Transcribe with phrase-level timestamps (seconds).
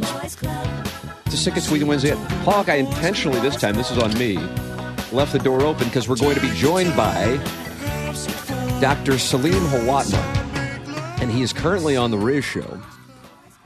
[0.00, 0.22] Headphones?
[0.22, 0.86] Boys Club.
[1.26, 2.18] It's the sickest Sweden Wednesday yet.
[2.42, 4.36] Hog, I intentionally, this time, this is on me,
[5.12, 7.36] left the door open because we're going to be joined by
[8.80, 9.18] Dr.
[9.18, 11.20] Salim Hawatmeh.
[11.22, 12.80] And he is currently on the Riz Show.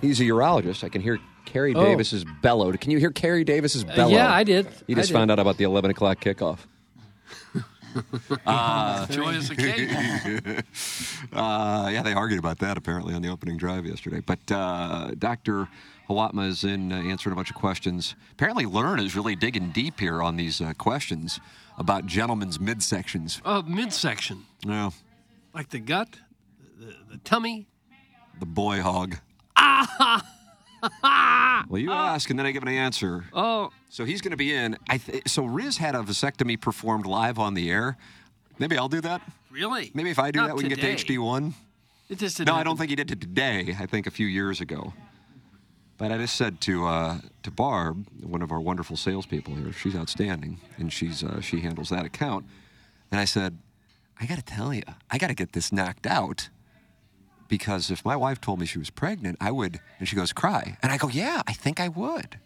[0.01, 0.85] He's a urologist.
[0.85, 1.83] I can hear Carrie Oh.
[1.85, 2.81] Davis's bellowed.
[2.81, 4.11] Can you hear Carrie Davis's uh, bellow?
[4.13, 4.67] yeah, I did.
[4.87, 5.15] You I just did.
[5.15, 6.59] found out about the 11 o'clock kickoff.
[8.47, 9.93] Uh, Joyous occasion.
[11.33, 14.21] uh, yeah, they argued about that apparently on the opening drive yesterday.
[14.25, 15.69] But uh, Dr.
[16.09, 18.15] Hawatmeh is in uh, answering a bunch of questions.
[18.33, 21.41] Apparently, Learn is really digging deep here on these uh, questions
[21.79, 23.41] about gentlemen's midsections.
[23.45, 24.45] Oh, midsection.
[24.65, 24.91] Yeah,
[25.55, 26.09] Like the gut,
[26.79, 27.67] the, the tummy.
[28.39, 29.17] the boy hog.
[31.69, 33.25] Well, you ask and then I give an answer.
[33.33, 34.77] Oh, So he's going to be in.
[34.89, 37.97] I th- so Riz had a vasectomy performed live on the air.
[38.59, 39.23] Maybe I'll do that.
[39.51, 39.91] really?
[39.95, 41.55] Maybe if I do Not that, we can get to HD one.
[42.09, 43.75] It just No, I don't think he did it today.
[43.81, 44.93] I think a few years ago.
[45.99, 49.97] But I just said to uh, to Barb, one of our wonderful salespeople here, she's
[49.97, 52.45] outstanding, and she's uh, she handles that account.
[53.11, 53.59] And I said,
[54.21, 56.51] I got to tell you, I got to get this knocked out
[57.49, 59.81] because if my wife told me she was pregnant, I would.
[59.99, 62.39] And she goes, cry, and I go, yeah, I think I would.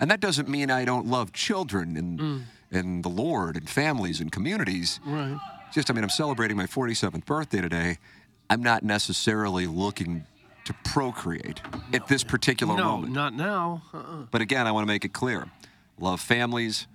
[0.00, 4.30] And that doesn't mean I don't love children and and the Lord and families and
[4.30, 5.00] communities.
[5.06, 5.38] Right.
[5.72, 7.96] Just, I mean, I'm celebrating my 47th birthday today.
[8.50, 10.24] I'm not necessarily looking
[10.66, 11.62] to procreate
[11.94, 13.12] at this particular No, moment.
[13.14, 13.82] not now.
[13.94, 14.26] Uh-uh.
[14.30, 15.46] But again, I want to make it clear
[15.98, 16.86] love families,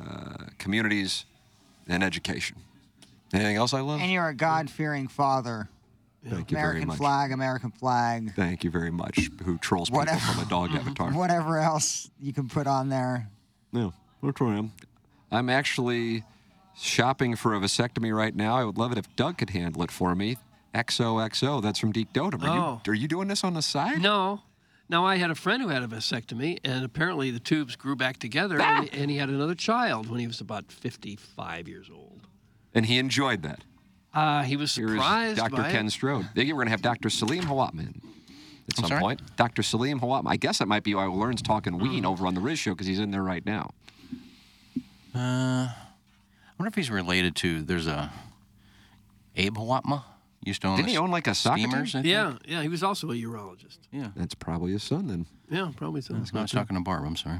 [0.00, 1.24] uh, communities,
[1.88, 2.56] and education.
[3.32, 4.00] Anything else I love?
[4.00, 5.68] And you're a God fearing father.
[6.28, 6.96] Thank you very American much.
[6.98, 9.30] flag, American flag, Thank you very much.
[9.44, 10.18] Who trolls people Whatever.
[10.20, 11.12] from a dog avatar?
[11.12, 13.28] whatever else you can put on there.
[13.72, 13.92] No,
[14.22, 14.72] that's where I am.
[15.30, 16.24] I'm actually
[16.76, 18.56] shopping for a vasectomy right now.
[18.56, 20.36] I would love it if Doug could handle it for me.
[20.74, 22.42] XOXO, that's from Deke Dotem.
[22.44, 22.80] Are, Oh.
[22.84, 24.00] you, are you doing this on the side?
[24.02, 24.42] No.
[24.88, 28.18] Now, I had a friend who had a vasectomy, and apparently the tubes grew back
[28.18, 28.80] together, Ah!
[28.82, 32.26] and, and he had another child when he was about 55 years old.
[32.74, 33.64] And he enjoyed that.
[34.16, 35.56] Uh, he was Here is surprised Dr.
[35.56, 35.90] by Ken it.
[35.90, 36.26] Strode.
[36.34, 37.10] We're going to have Dr.
[37.10, 37.94] Salim Hawatmeh
[38.68, 39.00] at some sorry?
[39.00, 39.36] point.
[39.36, 39.62] Dr.
[39.62, 40.24] Salim Hawatmeh.
[40.28, 42.06] I guess that might be why Learn's talking ween Mm.
[42.08, 43.72] over on the Riz show because he's in there right now.
[45.14, 45.74] Uh, I
[46.58, 47.62] wonder if he's related to.
[47.62, 48.10] There's a
[49.36, 50.02] Abe Hawatmeh
[50.44, 50.76] used to own.
[50.76, 51.70] Didn't he own like a soccer team?
[51.70, 51.94] steamers?
[51.94, 52.06] I think?
[52.12, 53.78] Yeah, yeah, he was also a urologist.
[53.92, 54.08] yeah.
[54.16, 55.26] That's probably his son then.
[55.50, 56.14] Yeah, probably so.
[56.14, 57.04] No, I was talking to Barb.
[57.04, 57.38] I'm sorry.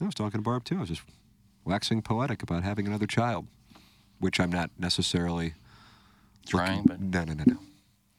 [0.00, 0.76] I was talking to Barb too.
[0.76, 1.02] I was just
[1.64, 3.46] waxing poetic about having another child,
[4.18, 5.54] which I'm not necessarily
[6.46, 7.56] Trying, looking- No, no, no, no.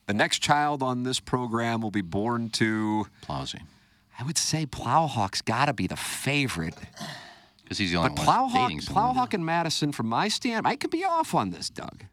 [0.08, 3.08] The next child on this program will be born to.
[3.22, 3.62] Plowsy,
[4.20, 6.76] I would say Plowhawk's got to be the favorite.
[7.64, 9.16] because he's the only But one Plowhawk, someone.
[9.16, 12.04] Plowhawk and Madison, from my stand, I could be off on this, Doug.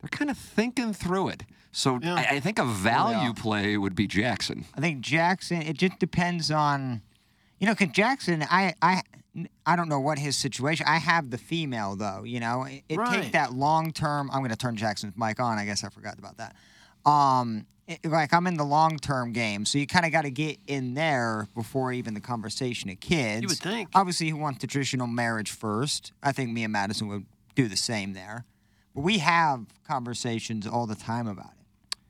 [0.00, 1.42] They're kind of thinking through it.
[1.72, 2.14] So Yeah.
[2.14, 3.34] I, I think a value are.
[3.34, 4.64] play would be Jackson.
[4.74, 5.60] I think Jackson.
[5.62, 7.02] It just depends on,
[7.58, 8.44] you know, because Jackson.
[8.50, 9.02] I I
[9.66, 10.86] I don't know what his situation.
[10.88, 12.22] I have the female though.
[12.24, 13.22] You know, it, it Right.
[13.22, 14.30] take that long term.
[14.32, 15.58] I'm going to turn Jackson's mic on.
[15.58, 16.56] I guess I forgot about that.
[17.08, 20.30] Um, it- like I'm in the long term game, so you kind of got to
[20.30, 23.42] get in there before even the conversation of kids.
[23.42, 23.88] You would think.
[23.94, 26.12] Obviously, you want the traditional marriage first.
[26.22, 28.44] I think me and Madison would do the same there.
[28.94, 31.57] But we have conversations all the time about it.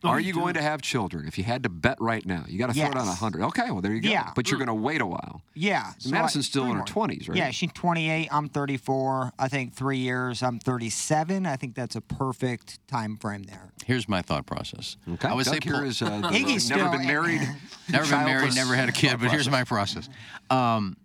[0.05, 0.41] Oh, Are you you do?
[0.41, 1.27] going to have children?
[1.27, 3.21] If you had to bet right now, you got to throw it on Yes.
[3.21, 3.43] 100.
[3.47, 4.09] Okay, well, there you go.
[4.09, 4.31] Yeah.
[4.37, 5.43] But you're going to wait a while.
[5.55, 5.93] Yeah.
[5.99, 7.37] so I- Madison's still in her 20s, right?
[7.37, 8.29] Yeah, she's 28.
[8.31, 9.33] I'm 34.
[9.39, 10.41] I think three years.
[10.43, 11.47] I'm 37.
[11.47, 13.73] I think that's a perfect time frame there.
[13.85, 14.97] Here's my thought process.
[15.15, 15.27] Okay.
[15.27, 17.41] I would Doug say here pull- is, uh, Iggy's never still- been married.
[17.91, 20.09] never been married, never had a kid, but here's my process.
[20.51, 20.97] Um,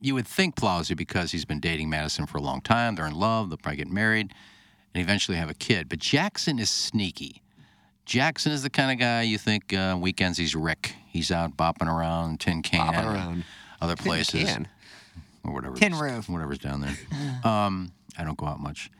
[0.00, 3.14] you would think Plowsy, because he's been dating Madison for a long time, they're in
[3.14, 4.32] love, they'll probably get married,
[4.94, 5.88] and eventually have a kid.
[5.88, 7.42] But Jackson is sneaky.
[8.14, 10.96] Jackson is the kind of guy you think uh, weekends he's Rick.
[11.06, 13.44] He's out bopping around, tin can, Bopping around.
[13.80, 14.66] other places, Can.
[15.44, 15.76] or whatever.
[15.76, 16.28] Tin it's- roof.
[16.28, 16.96] whatever's down there.
[17.44, 18.90] um, I don't go out much,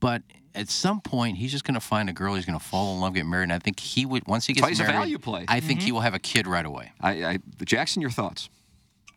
[0.00, 0.22] but
[0.54, 2.36] at some point he's just going to find a girl.
[2.36, 4.54] He's going to fall in love, get married, and I think he would once he
[4.54, 4.96] That's why gets a married.
[4.96, 5.44] value play.
[5.46, 6.92] I think he will have a kid right away.
[7.02, 8.48] I, I, Jackson, your thoughts?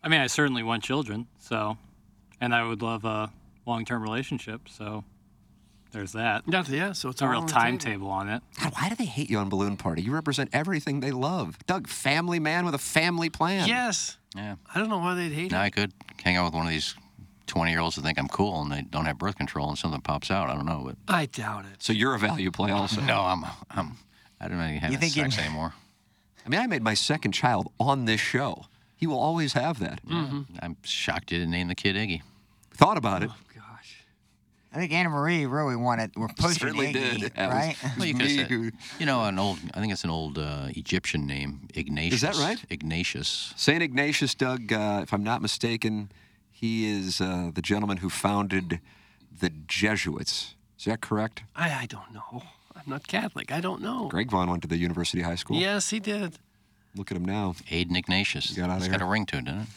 [0.04, 1.78] I mean, I certainly want children, so,
[2.42, 3.32] and I would love a
[3.66, 4.68] long-term relationship.
[4.68, 5.06] So,
[5.92, 6.48] there's that.
[6.48, 7.62] Not yeah, so it's a real on the table.
[7.64, 8.42] timetable on it.
[8.62, 10.02] God, why do they hate you on Balloon Party?
[10.02, 11.58] You represent everything they love.
[11.68, 13.68] Doug, family man with a family plan.
[13.68, 14.18] Yes.
[14.36, 14.56] Yeah.
[14.74, 15.66] I don't know why they'd hate Now it.
[15.66, 15.92] I could
[16.24, 16.96] hang out with one of these
[17.48, 20.00] 20 year olds that think I'm cool and they don't have birth control and something
[20.02, 20.50] pops out.
[20.50, 21.84] I don't know, but I doubt it.
[21.84, 23.02] So you're a value play also.
[23.14, 23.98] no, I'm I'm
[24.40, 25.74] I don't even have You think sex you- anymore.
[26.46, 28.66] I mean, I made my second child on this show.
[28.96, 30.00] He will always have that.
[30.10, 32.22] I'm shocked you didn't name the kid Iggy.
[32.72, 33.30] Thought about it.
[34.74, 36.12] I think Anna Marie really wanted.
[36.16, 37.34] We're pushing Certainly Iggy, did.
[37.36, 37.76] That right?
[37.84, 40.38] was Well, you could have said, you know, an old, I think it's an old
[40.38, 42.16] uh, Egyptian name, Ignatius.
[42.16, 42.64] Is that right?
[42.70, 43.54] Ignatius.
[43.58, 43.84] St.
[43.84, 46.10] Ignatius, Doug, uh, if I'm not mistaken,
[46.50, 48.80] he is uh, the gentleman who founded
[49.40, 50.56] the Jesuits.
[50.80, 51.44] Is that correct?
[51.56, 52.44] I, I don't know.
[52.74, 53.52] I'm not Catholic.
[53.52, 54.08] I don't know.
[54.08, 55.58] Greg Vaughn went to the University High School.
[55.58, 56.40] Yes, he did.
[56.96, 57.56] Look at him now.
[57.70, 58.52] Aiden Ignatius.
[58.52, 59.08] Got outta It's got here.
[59.08, 59.68] a ring to it, doesn't it?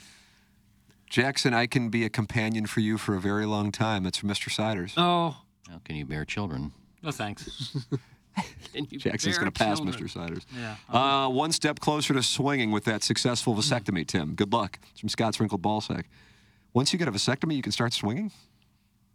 [1.14, 4.02] Jackson, I can be a companion for you for a very long time.
[4.02, 4.50] That's from Mr.
[4.50, 4.94] Siders.
[4.96, 5.36] Oh,
[5.70, 6.72] How can you bear children?
[7.04, 7.76] No thanks.
[8.74, 9.96] and you Jackson's going to pass children.
[9.96, 10.10] Mr.
[10.10, 10.44] Siders.
[10.58, 10.74] Yeah.
[10.88, 14.34] Uh, one step closer to swinging with that successful vasectomy, Tim.
[14.34, 14.80] Good luck.
[14.90, 16.06] It's from Scott's Wrinkled Ballsack.
[16.72, 18.32] Once you get a vasectomy, you can start swinging?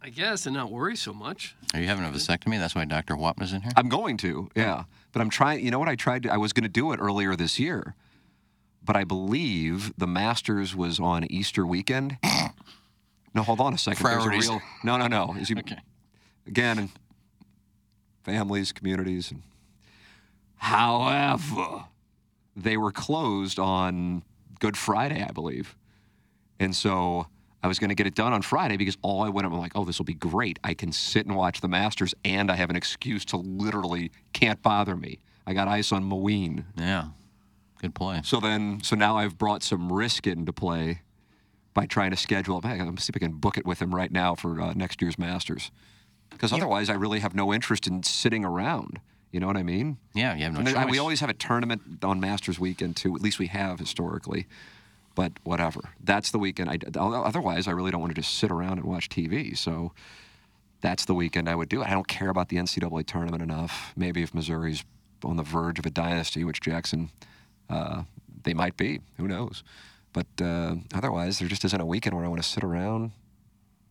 [0.00, 1.54] I guess, and not worry so much.
[1.74, 2.58] Are you having a vasectomy?
[2.58, 3.14] That's why Dr.
[3.14, 3.72] Wapner's in here?
[3.76, 4.84] I'm going to, yeah.
[5.12, 5.90] But I'm trying, you know what?
[5.90, 7.94] I tried to, I was going to do it earlier this year,
[8.82, 12.18] but I believe the Masters was on Easter weekend.
[13.34, 14.04] no, hold on a second.
[14.04, 14.48] There's a Priorities.
[14.48, 15.34] real- no, no, no.
[15.38, 15.78] Is you- Okay.
[16.46, 16.90] Again,
[18.24, 19.30] families, communities.
[19.30, 19.42] And,
[20.56, 21.84] however,
[22.56, 24.22] they were closed on
[24.58, 25.76] Good Friday, I believe.
[26.58, 27.26] And so
[27.62, 29.58] I was going to get it done on Friday because all I went up, I'm
[29.58, 30.58] like, oh, this will be great.
[30.64, 34.60] I can sit and watch the Masters, and I have an excuse to literally can't
[34.62, 35.18] bother me.
[35.46, 36.64] I got ice on Maween.
[36.76, 37.08] Yeah.
[37.80, 38.20] Good play.
[38.24, 41.00] So then, so now I've brought some risk into play
[41.72, 42.64] by trying to schedule it.
[42.64, 45.18] I'm see if I can book it with him right now for uh, next year's
[45.18, 45.70] Masters.
[46.30, 49.00] Because otherwise, I really have no interest in sitting around.
[49.32, 49.98] You know what I mean?
[50.14, 50.90] Yeah, you have no And choice.
[50.90, 53.14] we always have a tournament on Masters weekend too.
[53.14, 54.46] At least we have historically.
[55.14, 55.80] But whatever.
[56.02, 56.70] That's the weekend.
[56.70, 59.56] I, otherwise, I really don't want to just sit around and watch TV.
[59.56, 59.92] So
[60.80, 61.88] that's the weekend I would do it.
[61.88, 63.92] I don't care about the NCAA tournament enough.
[63.96, 64.84] Maybe if Missouri's
[65.24, 67.10] on the verge of a dynasty, which Jackson,
[67.70, 68.02] uh,
[68.42, 69.00] they might be.
[69.16, 69.62] Who knows?
[70.12, 73.12] But uh, otherwise, there just isn't a weekend where I want to sit around.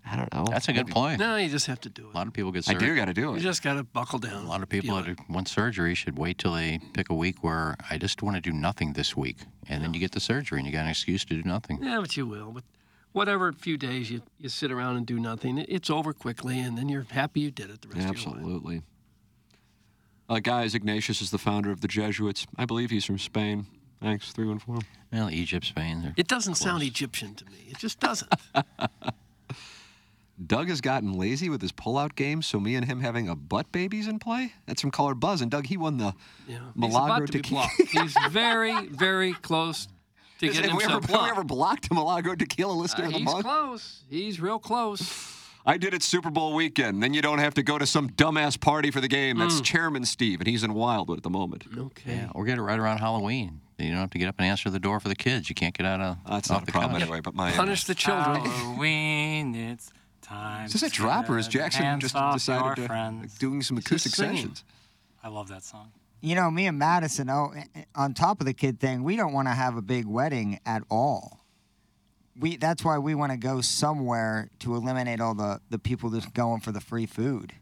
[0.05, 0.45] I don't know.
[0.49, 1.19] That's a good point.
[1.19, 2.13] No, you just have to do it.
[2.13, 2.77] A lot of people get surgery.
[2.77, 2.95] I surgery.
[2.95, 3.35] do got to do it.
[3.35, 4.45] You just got to buckle down.
[4.45, 7.75] A lot of people that want surgery should wait till they pick a week where
[7.89, 9.37] I just want to do nothing this week,
[9.67, 11.79] and then you get the surgery and you got an excuse to do nothing.
[11.83, 12.51] Yeah, but you will.
[12.51, 12.63] But
[13.11, 16.89] whatever few days you, you sit around and do nothing, it's over quickly, and then
[16.89, 18.37] you're happy you did it the rest of your life.
[18.39, 18.81] Absolutely.
[20.27, 22.47] Uh, guys, Ignatius is the founder of the Jesuits.
[22.55, 23.67] I believe he's from Spain.
[24.01, 24.79] Thanks, three one four.
[25.11, 26.01] Well, Egypt, Spain.
[26.01, 26.83] they're It doesn't sound.
[26.83, 27.65] Egyptian to me.
[27.69, 28.31] It just doesn't.
[30.45, 33.69] Doug has gotten lazy with his pullout game, so me and him having a butt
[33.73, 34.53] babies in play.
[34.67, 36.13] That's from Color Buzz, and Doug he won the
[36.47, 36.59] Yeah.
[36.75, 37.67] Milagro about to be tequila.
[37.91, 39.89] He's very, very close
[40.39, 41.31] to Have getting we ever, himself have we blocked.
[41.31, 43.43] ever blocked a Milagro Tequila listener Uh, of the he's month?
[43.45, 44.03] close.
[44.09, 45.35] He's real close.
[45.65, 47.03] I did it Super Bowl weekend.
[47.03, 49.37] Then you don't have to go to some dumbass party for the game.
[49.39, 51.65] That's Chairman Steve, and he's in Wildwood at the moment.
[51.77, 52.15] Okay.
[52.15, 53.59] Yeah, or get it right around Halloween.
[53.79, 55.49] You don't have to get up and answer the door for the kids.
[55.49, 57.01] You can't get out of That's off not a the problem couch.
[57.03, 57.21] anyway.
[57.21, 58.41] But my Punish the children.
[58.41, 60.65] Halloween, it's time.
[60.65, 63.37] is this a drop or is Jackson just decided to friends.
[63.37, 64.63] doing some acoustic sessions?
[65.23, 65.91] I love that song.
[66.21, 69.15] You know, me and Madison, oh, eh, eh, on top of the kid thing, we
[69.15, 71.39] don't want to have a big wedding at all.
[72.37, 76.33] We that's why we want to go somewhere to eliminate all the the people just
[76.33, 77.53] going for the free food.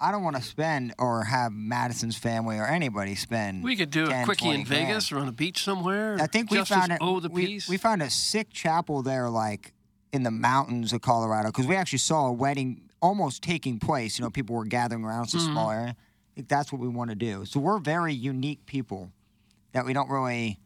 [0.00, 3.64] I don't want to spend or have Madison's family or anybody spend.
[3.64, 4.86] We could do a 10, quickie 20 in grand.
[4.86, 6.16] Vegas or on a beach somewhere.
[6.20, 6.98] I think we found as it.
[7.00, 7.68] Oh, the we, piece.
[7.68, 9.72] we found a sick chapel there, like
[10.12, 14.18] in the mountains of Colorado, because we actually saw a wedding almost taking place.
[14.18, 15.24] You know, people were gathering around.
[15.24, 15.52] It's a Mm-hmm.
[15.52, 15.96] small area.
[16.36, 17.44] Like, that's what we want to do.
[17.44, 19.10] So we're very unique people
[19.72, 20.58] that we don't really.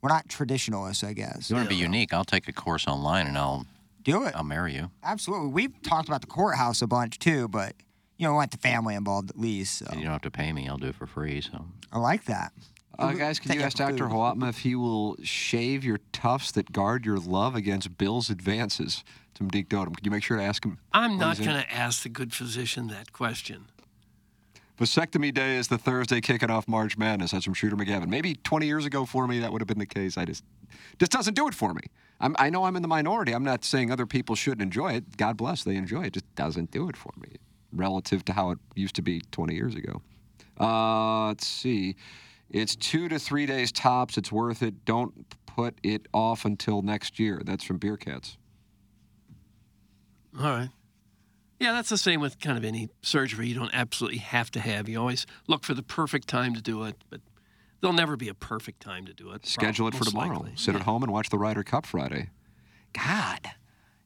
[0.00, 1.40] We're not traditionalists, I guess.
[1.40, 3.66] If you want to be unique, I'll take a course online and I'll
[4.04, 4.34] do it.
[4.36, 4.90] I'll marry you.
[5.02, 5.48] Absolutely.
[5.48, 7.74] We've talked about the courthouse a bunch too, but
[8.18, 9.78] you know, we want the family involved at least.
[9.78, 9.86] So.
[9.90, 10.68] And you don't have to pay me.
[10.68, 11.40] I'll do it for free.
[11.40, 12.52] So I like that.
[12.98, 14.08] Uh, guys, can Take you ask Dr.
[14.08, 14.10] food.
[14.10, 19.04] Hawatmeh if he will shave your tufts that guard your love against Bill's advances?
[19.38, 19.96] Some Deke Dotem.
[19.96, 20.78] Can you make sure to ask him?
[20.92, 23.66] I'm not going to ask the good physician that question.
[24.80, 27.30] Vasectomy Day is the Thursday kicking off March Madness.
[27.30, 28.08] That's from Shooter McGavin.
[28.08, 30.18] Maybe 20 years ago for me, that would have been the case.
[30.18, 30.42] I just,
[30.98, 31.82] just doesn't do it for me.
[32.20, 33.32] I'm, I know I'm in the minority.
[33.32, 35.16] I'm not saying other people shouldn't enjoy it.
[35.16, 36.14] God bless, they enjoy it.
[36.14, 37.36] Just doesn't do it for me
[37.72, 40.02] relative to how it used to be 20 years ago.
[40.60, 41.96] Uh, let's see.
[42.50, 44.16] It's two to three days tops.
[44.16, 44.84] It's worth it.
[44.84, 47.42] Don't put it off until next year.
[47.44, 48.36] That's from Beer Cats.
[50.38, 50.70] All right.
[51.58, 54.88] Yeah, that's the same with kind of any surgery you don't absolutely have to have.
[54.88, 57.20] You always look for the perfect time to do it, but
[57.80, 59.44] there'll never be a perfect time to do it.
[59.44, 60.34] Schedule it for tomorrow.
[60.34, 60.52] likely.
[60.54, 62.30] Sit at home and watch the Ryder Cup Friday.
[62.92, 63.40] God,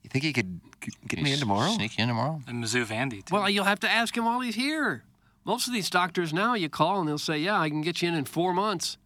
[0.03, 1.71] you think he could g- get me in tomorrow?
[1.73, 2.41] Sneak you in tomorrow?
[2.47, 3.35] And Mizzou Vandy, too.
[3.35, 5.05] Well, you'll have to ask him while he's here.
[5.45, 8.09] Most of these doctors now, you call and they'll say, "Yeah, I can get you
[8.09, 8.97] in in four months."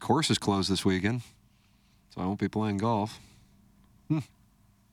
[0.00, 1.22] Course is closed this weekend,
[2.14, 3.18] so I won't be playing golf.
[4.08, 4.20] Hmm.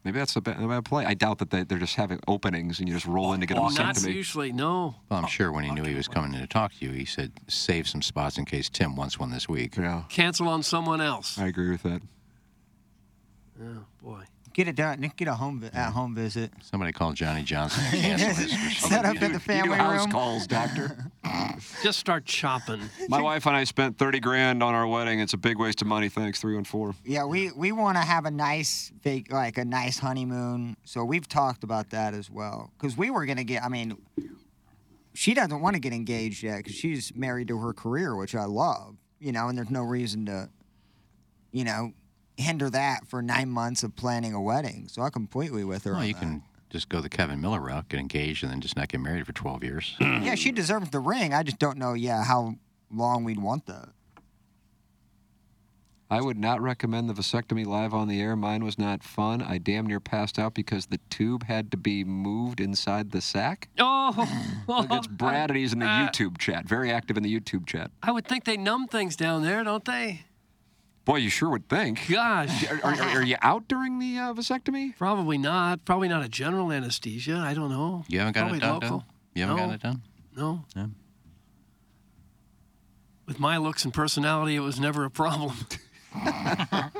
[0.03, 1.05] Maybe that's a bad, a bad play.
[1.05, 3.55] I doubt that they, they're just having openings and you just roll in to get
[3.55, 4.13] a Not vasectomy.
[4.13, 4.95] usually, no.
[5.09, 7.05] Well, I'm sure when he knew he was coming in to talk to you, he
[7.05, 9.77] said save some spots in case Tim wants one this week.
[9.77, 11.37] Yeah, Cancel on someone else.
[11.39, 12.01] I agree with that.
[13.61, 14.23] Oh boy.
[14.53, 15.11] Get it done.
[15.17, 16.51] Get a home vi- at home visit.
[16.61, 18.77] Somebody called Johnny Johnson to cancel his.
[18.77, 20.11] Set up You at the family you do house room.
[20.11, 21.11] calls, doctor.
[21.83, 22.81] Just start chopping.
[23.09, 25.19] My wife and I spent 30 grand on our wedding.
[25.19, 26.07] It's a big waste of money.
[26.09, 26.93] Thanks, three and four.
[27.03, 30.77] Yeah, we we want to have a nice vac- like a nice honeymoon.
[30.83, 32.71] So we've talked about that as well.
[32.77, 33.63] Because we were gonna get.
[33.63, 33.97] I mean,
[35.15, 38.45] she doesn't want to get engaged yet because she's married to her career, which I
[38.45, 38.97] love.
[39.19, 40.49] You know, and there's no reason to,
[41.51, 41.93] you know,
[42.37, 44.87] hinder that for nine months of planning a wedding.
[44.87, 45.91] So I completely with her.
[45.91, 46.19] Well, on you that.
[46.19, 49.25] can just go the Kevin Miller route, get engaged, and then just not get married
[49.25, 49.95] for 12 years.
[49.99, 51.33] Yeah, she deserves the ring.
[51.33, 51.93] I just don't know.
[51.93, 52.55] Yeah, how
[52.91, 53.89] long we'd want that.
[56.09, 58.35] I would not recommend the vasectomy live on the air.
[58.35, 59.41] Mine was not fun.
[59.41, 63.69] I damn near passed out because the tube had to be moved inside the sack.
[63.79, 64.27] Oh,
[64.67, 66.65] Look, it's Brad and he's in the Uh, YouTube chat.
[66.67, 67.89] Very active in the YouTube chat.
[68.03, 70.21] I would think they numb things down there, don't they?
[71.05, 72.07] Boy, you sure would think.
[72.09, 72.69] Gosh.
[72.71, 74.95] Are, are, are you out during the uh, vasectomy?
[74.97, 75.83] Probably not.
[75.83, 77.35] Probably not a general anesthesia.
[77.35, 78.05] I don't know.
[78.07, 78.97] You haven't got Probably it done, local.
[78.99, 79.07] Doug?
[79.35, 80.01] You haven't no, gotten it done?
[80.37, 80.65] No.
[80.75, 80.89] No.
[83.25, 85.55] With my looks and personality, it was never a problem.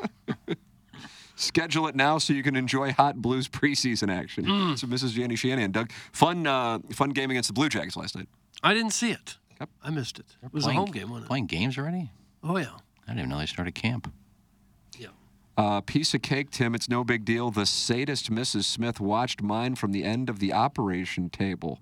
[1.36, 4.46] Schedule it now so you can enjoy hot Blues preseason action.
[4.46, 4.78] Mm.
[4.78, 5.12] So Mrs.
[5.12, 8.28] Janie Shanahan, Doug, fun, uh, fun game against the Blue Jackets last night.
[8.62, 9.38] I didn't see it.
[9.60, 9.70] Yep.
[9.84, 10.26] I missed it.
[10.44, 11.30] It was playing, a home game, wasn't it?
[11.30, 12.12] Playing games already?
[12.44, 12.68] Oh, yeah.
[13.08, 14.12] I didn't even know they started camp.
[14.98, 15.08] Yeah.
[15.58, 16.74] Uh, piece of cake, Tim.
[16.76, 17.52] It's no big deal.
[17.52, 18.64] The sadist Mrs.
[18.66, 21.80] Smith watched mine from the end of the operation table.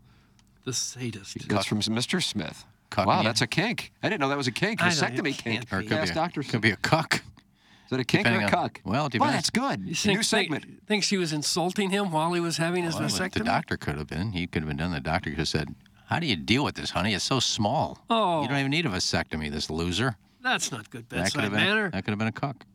[0.66, 1.48] The sadist.
[1.48, 2.22] That's from Mr.
[2.24, 2.66] Smith.
[2.92, 3.94] Cucking wow, that's a kink.
[4.04, 4.82] I didn't know that was a kink.
[4.84, 5.70] I know, Vasectomy it kink.
[5.70, 6.44] can't Or it could, Yes, be a, Dr.
[6.44, 7.16] could be a cuck.
[7.16, 8.82] Is that a kink or a depending on- cuck?
[8.84, 9.34] well, it Well, depends.
[9.36, 9.80] that's good.
[9.82, 10.66] You New think, segment.
[10.66, 13.34] think, think she was insulting him while he was having his Well, vasectomy?
[13.34, 14.34] the doctor could have been.
[14.34, 14.92] He could have been done.
[14.92, 15.74] The doctor could have said,
[16.08, 17.14] How do you deal with this, honey?
[17.14, 18.04] It's so small.
[18.10, 18.42] Oh.
[18.42, 20.18] You don't even need a vasectomy, this loser.
[20.44, 21.90] That's not good That could bedside have been manner.
[21.92, 22.66] that could have been a cuck.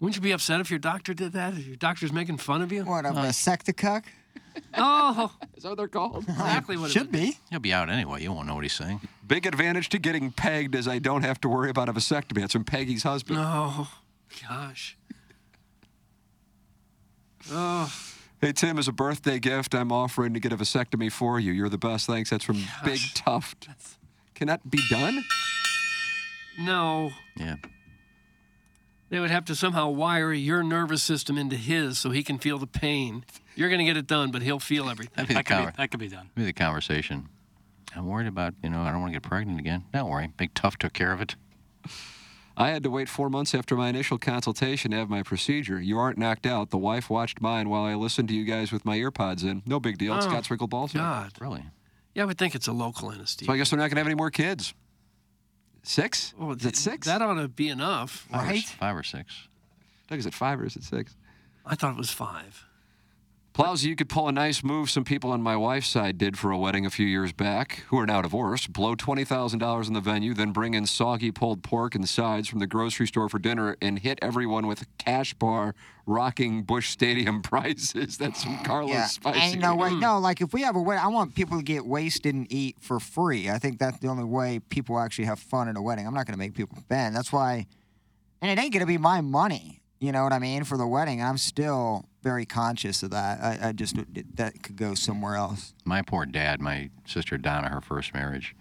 [0.00, 1.54] Wouldn't you be upset if your doctor did that?
[1.54, 2.84] If your doctor's making fun of you?
[2.84, 4.04] What a uh, vasectocuck?
[4.74, 6.24] Oh, Is that what they're called?
[6.28, 7.38] exactly what it Should would be.
[7.50, 8.22] He'll be out anyway.
[8.22, 9.00] You won't know what he's saying.
[9.26, 12.40] Big advantage to getting pegged is I don't have to worry about a vasectomy.
[12.40, 13.38] That's from Peggy's husband.
[13.40, 13.90] Oh,
[14.48, 14.96] gosh.
[17.50, 17.92] Oh,
[18.40, 21.52] Hey, Tim, as a birthday gift, I'm offering to get a vasectomy for you.
[21.52, 22.08] You're the best.
[22.08, 22.30] Thanks.
[22.30, 23.68] That's from Big Tuft.
[24.34, 25.22] Can that be done?
[26.58, 27.10] No.
[27.36, 27.56] Yeah.
[29.10, 32.58] They would have to somehow wire your nervous system into his so he can feel
[32.58, 33.24] the pain.
[33.54, 35.12] You're going to get it done, but he'll feel everything.
[35.16, 36.30] That'd be the, That could, be, that could be done.
[36.34, 37.28] be the conversation.
[37.94, 39.84] I'm worried about, you know, I don't want to get pregnant again.
[39.92, 40.32] Don't worry.
[40.38, 41.36] Big Tough took care of it.
[42.56, 45.78] I had to wait four months after my initial consultation to have my procedure.
[45.80, 46.70] You aren't knocked out.
[46.70, 49.62] The wife watched mine while I listened to you guys with my earpods in.
[49.66, 50.14] No big deal.
[50.16, 50.92] It's Oh, Scott Sprinkle Balls.
[50.92, 51.32] God.
[51.38, 51.64] Really?
[52.14, 53.46] Yeah, I would think it's a local anesthesia.
[53.48, 54.72] So I guess they're not going to have any more kids.
[55.82, 56.32] Six?
[56.38, 57.06] Oh, is it six?
[57.06, 58.26] That ought to be enough.
[58.30, 59.48] Five or- five or six.
[60.08, 61.16] Doug, is it five or is it six?
[61.66, 62.64] I thought it was five.
[63.54, 66.50] Plowsy, you could pull a nice move some people on my wife's side did for
[66.50, 68.72] a wedding a few years back who are now divorced.
[68.72, 72.66] Blow $20,000 in the venue, then bring in soggy pulled pork and sides from the
[72.66, 75.74] grocery store for dinner and hit everyone with cash bar
[76.06, 78.16] rocking Busch Stadium prices.
[78.16, 79.38] That's some Carlos Yeah, spicy.
[79.40, 79.94] ain't no way.
[79.96, 82.76] No, like if we have a wedding, I want people to get wasted and eat
[82.80, 83.50] for free.
[83.50, 86.06] I think that's the only way people actually have fun at a wedding.
[86.06, 87.14] I'm not going to make people spend.
[87.14, 87.66] That's why,
[88.40, 89.81] and it ain't going to be my money.
[90.02, 91.22] You know what I mean for the wedding.
[91.22, 93.38] I'm still very conscious of that.
[93.40, 93.94] I, I just
[94.34, 95.74] that could go somewhere else.
[95.84, 98.56] My poor dad, my sister Donna, her first marriage.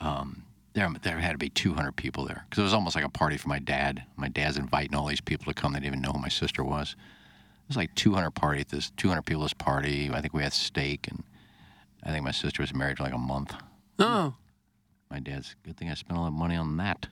[0.00, 0.42] Um,
[0.72, 3.36] there, there had to be 200 people there because it was almost like a party
[3.36, 4.02] for my dad.
[4.16, 5.72] My dad's inviting all these people to come.
[5.72, 6.96] They didn't even know who my sister was.
[6.98, 10.10] It was like 200 party at this 200 people at this party.
[10.12, 11.22] I think we had steak, and
[12.02, 13.54] I think my sister was married for like a month.
[14.00, 14.34] Oh,
[15.12, 17.06] My dad's good thing I spent all that money on that.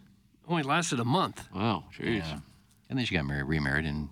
[0.48, 1.48] only lasted a month.
[1.54, 2.16] Wow, jeez.
[2.16, 2.38] Yeah.
[2.94, 4.08] And then she got married, remarried, and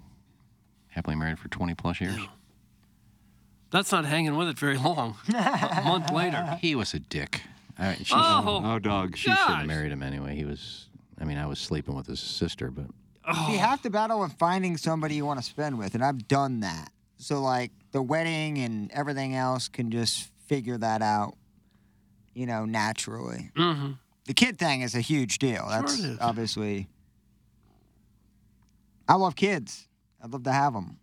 [0.89, 2.19] happily married for 20 plus years.
[3.71, 5.15] That's not hanging with it very long.
[5.29, 6.59] a month later.
[6.61, 7.43] He was a dick.
[7.79, 9.17] I, she, Oh, Oh, dog.
[9.17, 10.35] she shouldn't have married him anyway.
[10.35, 10.89] He was.
[11.21, 12.87] I mean, I was sleeping with his sister, but
[13.53, 16.59] You have to battle with finding somebody you want to spend with, and I've done
[16.61, 16.91] that.
[17.19, 21.37] So like the wedding and everything else can just figure that out,
[22.35, 23.53] you know, naturally.
[23.57, 23.93] Mm-hmm.
[24.25, 25.69] The kid thing is a huge deal.
[25.71, 26.19] That's it is.
[26.21, 26.89] obviously.
[29.13, 29.87] I love kids.
[30.25, 30.99] I'd love to have them,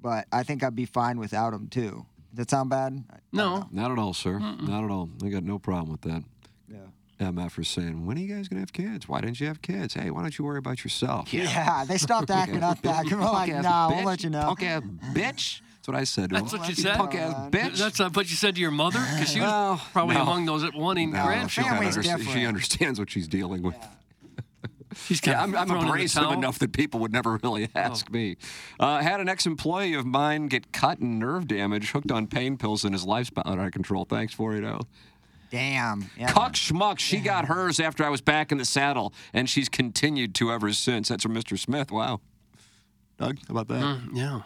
[0.00, 2.04] but I think I'd be fine without them too.
[2.30, 2.92] Does that sound bad?
[3.10, 3.82] I- I don't No.
[3.82, 4.38] Not at all, sir.
[4.38, 5.08] Not at all.
[5.24, 6.22] I got no problem with that.
[6.68, 7.28] Yeah.
[7.30, 9.08] MF is saying, when are you guys going to have kids?
[9.08, 9.94] Why didn't you have kids?
[9.94, 11.32] Hey, why don't you worry about yourself?
[11.32, 13.04] Yeah, they stopped acting up that.
[13.06, 13.96] We're like, Punk-ass nah, bitch.
[13.96, 14.42] we'll let you know.
[14.42, 14.82] Punk-ass
[15.14, 15.60] bitch.
[15.76, 16.58] That's what I said to That's him.
[16.60, 16.96] what you said?
[16.96, 17.78] Punk-ass bitch.
[17.78, 18.98] That's not what you said to your mother?
[19.14, 20.22] Because she was Well, probably no.
[20.22, 21.90] among those that wanting No, grandchildren.
[21.92, 23.76] she, under- she understands what she's dealing with.
[24.94, 27.68] She's kind Yeah, of I'm, I'm thrown in abrasive enough that people would never really
[27.74, 28.36] ask me.
[28.78, 32.84] Uh, had an ex-employee of mine get cut and nerve damage, hooked on pain pills,
[32.84, 34.04] and his life's out of control.
[34.04, 34.80] Thanks for it, oh.
[35.50, 36.08] Damn.
[36.16, 36.30] Yeah.
[36.32, 40.34] Cuck schmuck, she got hers after I was back in the saddle, and she's continued
[40.36, 41.08] to ever since.
[41.08, 41.58] That's from Mr.
[41.58, 41.90] Smith.
[41.90, 42.20] Wow.
[43.18, 43.82] Doug, how about that?
[43.82, 44.40] Mm, yeah.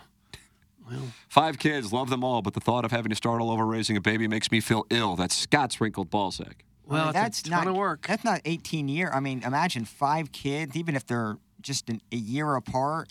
[1.28, 3.96] Five kids, love them all, but the thought of having to start all over raising
[3.96, 5.16] a baby makes me feel ill.
[5.16, 6.60] That's Scott's wrinkled ballsack.
[6.86, 8.06] Well, I mean, that's a ton not of work.
[8.06, 9.10] That's not 18 year.
[9.12, 13.08] I mean, imagine five kids, even if they're just an, a year apart.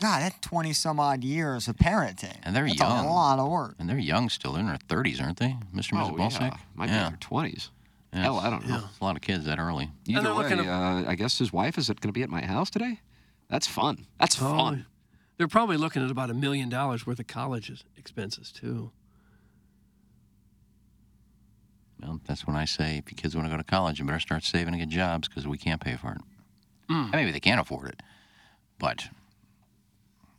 [0.00, 2.36] God, that's 20 some odd years of parenting.
[2.42, 3.04] And they're that's young.
[3.06, 3.74] a lot of work.
[3.78, 4.52] and they're young still.
[4.52, 5.92] They're in their 30s, aren't they, Mr.
[5.92, 6.16] and Mrs.
[6.16, 6.52] Balsack?
[6.54, 7.68] Oh, Might be in their 20s.
[8.14, 8.22] Yeah.
[8.22, 8.82] Hell, I don't know.
[9.00, 9.90] A lot of kids that early.
[10.06, 12.40] Either way, looking at- uh, I guess his wife is going to be at my
[12.44, 13.00] house today.
[13.48, 14.06] That's fun.
[14.18, 14.86] That's Oh, fun.
[15.36, 18.90] They're probably looking at about a million dollars worth of college expenses, too.
[22.02, 24.20] Well, that's when I say if your kids want to go to college, you better
[24.20, 26.20] start saving and get jobs because we can't pay for it.
[26.90, 27.12] Mm.
[27.12, 28.02] Maybe they can't afford it,
[28.78, 29.08] but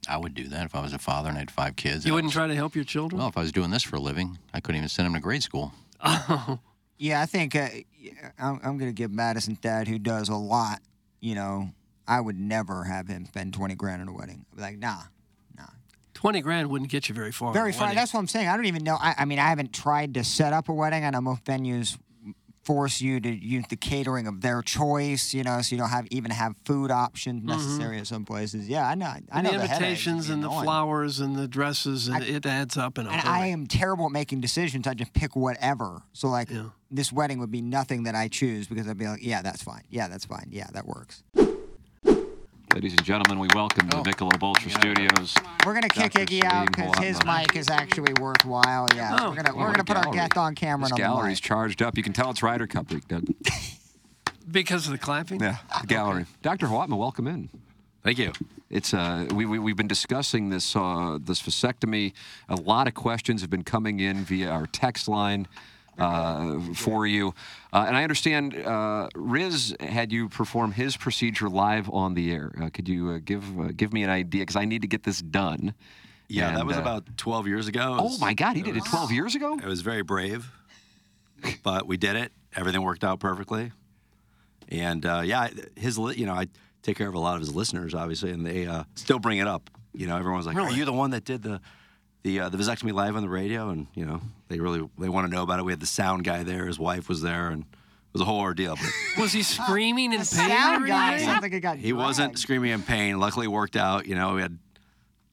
[0.07, 2.05] I would do that if I was a father and I had five kids.
[2.05, 3.19] You wouldn't was- try to help your children?
[3.19, 5.19] Well, if I was doing this for a living, I couldn't even send them to
[5.19, 5.73] grade school.
[6.03, 6.59] Oh,
[6.97, 7.67] Yeah, I think uh,
[8.39, 10.79] I'm, I'm going to give Madison dad, who does a lot,
[11.19, 11.69] you know,
[12.07, 14.45] I would never have him spend 20 grand on a wedding.
[14.51, 15.01] I'd be like, nah.
[16.21, 17.51] 20 grand wouldn't get you very far.
[17.51, 17.93] Very far.
[17.95, 18.47] That's what I'm saying.
[18.47, 18.95] I don't even know.
[18.99, 21.03] I, I mean, I haven't tried to set up a wedding.
[21.03, 21.97] I know most venues
[22.63, 26.05] force you to use the catering of their choice, you know, so you don't have
[26.11, 28.69] even have food options necessary at some places.
[28.69, 29.07] Yeah, I know.
[29.07, 29.37] I Mm-hmm.
[29.37, 32.77] And know the the invitations It's and the flowers and the dresses, and it adds
[32.77, 33.21] up in a And.
[33.21, 34.85] I am terrible at making decisions.
[34.85, 36.03] I just pick whatever.
[36.13, 36.49] So like
[36.91, 39.85] this wedding would be nothing that I choose because I'd be like, yeah, that's fine.
[39.89, 40.49] Yeah, that's fine.
[40.51, 41.23] Yeah, that works.
[42.73, 45.35] Ladies and gentlemen, we welcome to the Michelob Ultra Studios.
[45.65, 46.25] We're gonna kick Dr.
[46.25, 47.41] Iggy out Salim because his Hawatmeh.
[47.41, 48.87] mic is actually worthwhile.
[48.95, 49.29] Yeah, Oh.
[49.29, 50.17] we're gonna Oh, we're what gonna a put our gallery.
[50.19, 51.43] guest on camera This and on the gallery's mic.
[51.43, 51.97] charged up.
[51.97, 53.25] You can tell it's Ryder Cup week, Doug.
[54.51, 55.41] because of the clapping?
[55.41, 56.25] Yeah, the gallery.
[56.41, 56.67] Dr.
[56.67, 57.49] Hawatmeh, welcome in.
[58.03, 58.31] Thank you.
[58.69, 62.13] It's uh, we, we we've been discussing this uh, this vasectomy.
[62.47, 65.47] A lot of questions have been coming in via our text line
[66.75, 67.33] for you,
[67.73, 72.51] uh, and I understand uh, Riz had you perform his procedure live on the air.
[72.61, 74.41] Uh, could you uh, give uh, give me an idea?
[74.41, 75.73] Because I need to get this done.
[76.27, 77.95] Yeah, that was uh, about 12 years ago.
[77.95, 79.57] It Oh my God, he did it 12 years ago.
[79.57, 80.49] It was very brave,
[81.63, 82.31] but we did it.
[82.55, 83.71] Everything worked out perfectly.
[84.69, 86.47] And uh, yeah, his you know I
[86.83, 89.47] take care of a lot of his listeners obviously, and they uh, still bring it
[89.47, 89.69] up.
[89.93, 91.59] You know, everyone's like, "Are you the one that did the
[92.23, 95.27] the uh, the vasectomy live on the radio?" And you know, they really they want
[95.29, 95.65] to know about it.
[95.65, 96.65] We had the sound guy there.
[96.65, 97.67] His wife was there, and it
[98.13, 98.75] was a whole ordeal.
[98.75, 100.25] But Was he screaming in pain?
[100.25, 101.27] Sound guy anything?
[101.27, 103.19] sounds like it got he wasn't screaming in pain.
[103.19, 104.05] Luckily, it worked out.
[104.07, 104.57] You know, we had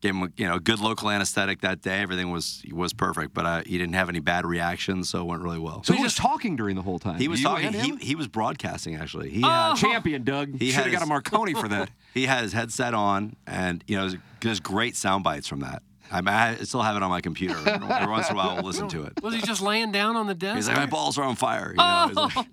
[0.00, 2.00] gave him a, you know a good local anesthetic that day.
[2.00, 5.42] Everything was was perfect, but uh, he didn't have any bad reactions, so it went
[5.42, 5.82] really well.
[5.82, 7.18] So he was talking during the whole time.
[7.18, 7.72] He was You talking.
[7.72, 9.30] He, he was broadcasting actually.
[9.30, 9.48] He Oh.
[9.48, 10.56] had champion, Doug.
[10.58, 11.90] He should have got a Marconi for that.
[12.14, 15.82] he had his headset on, and you know, there's, there's great sound bites from that.
[16.10, 17.56] I, I still have it on my computer.
[17.68, 19.22] Every once in a while, we'll listen to it.
[19.22, 20.56] Was he just laying down on the desk?
[20.56, 21.70] He's like, my balls are on fire.
[21.70, 22.44] You know, He's like- oh.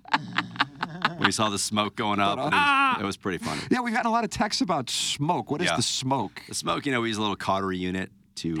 [1.16, 3.60] when he saw the smoke going up, and it, was, it was pretty funny.
[3.70, 5.50] Yeah, we've gotten a lot of texts about smoke.
[5.50, 5.76] What is Yeah.
[5.76, 6.42] the smoke?
[6.48, 8.56] The smoke, you know, we use a little cautery unit to,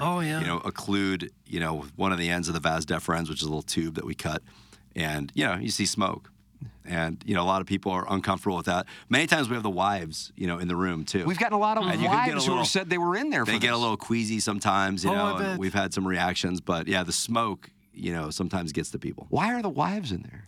[0.00, 0.40] Oh yeah.
[0.40, 3.42] you know, occlude, you know, one of the ends of the vas deferens, which is
[3.42, 4.42] a little tube that we cut,
[4.96, 6.30] and you know, you see smoke,
[6.84, 8.86] and you know, a lot of people are uncomfortable with that.
[9.08, 11.24] Many times we have the wives, you know, in the room too.
[11.24, 12.98] We've gotten a lot of And you can a wives who little- have said they
[12.98, 13.44] were in there.
[13.44, 16.60] they for get a little queasy sometimes, you Oh, know, and we've had some reactions,
[16.60, 19.26] but yeah, the smoke, you know, sometimes gets to people.
[19.30, 20.46] Why are the wives in there?